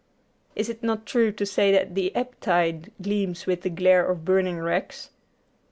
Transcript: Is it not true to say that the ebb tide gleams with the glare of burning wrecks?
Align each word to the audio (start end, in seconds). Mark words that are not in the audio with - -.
Is 0.55 0.67
it 0.67 0.81
not 0.81 1.05
true 1.05 1.31
to 1.31 1.45
say 1.45 1.71
that 1.73 1.93
the 1.93 2.11
ebb 2.15 2.31
tide 2.39 2.91
gleams 3.03 3.45
with 3.45 3.61
the 3.61 3.69
glare 3.69 4.03
of 4.09 4.25
burning 4.25 4.57
wrecks? 4.57 5.11